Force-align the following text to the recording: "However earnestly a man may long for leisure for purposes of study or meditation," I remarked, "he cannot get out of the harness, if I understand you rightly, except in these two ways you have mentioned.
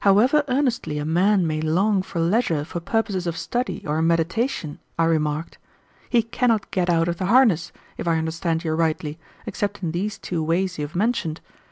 "However 0.00 0.42
earnestly 0.48 0.98
a 0.98 1.04
man 1.04 1.46
may 1.46 1.60
long 1.60 2.02
for 2.02 2.18
leisure 2.20 2.64
for 2.64 2.80
purposes 2.80 3.28
of 3.28 3.36
study 3.36 3.86
or 3.86 4.02
meditation," 4.02 4.80
I 4.98 5.04
remarked, 5.04 5.58
"he 6.08 6.24
cannot 6.24 6.72
get 6.72 6.90
out 6.90 7.06
of 7.06 7.18
the 7.18 7.26
harness, 7.26 7.70
if 7.96 8.08
I 8.08 8.18
understand 8.18 8.64
you 8.64 8.72
rightly, 8.72 9.16
except 9.46 9.80
in 9.80 9.92
these 9.92 10.18
two 10.18 10.42
ways 10.42 10.76
you 10.76 10.84
have 10.84 10.96
mentioned. 10.96 11.40